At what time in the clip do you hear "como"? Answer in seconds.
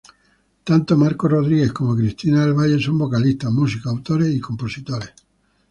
1.73-1.95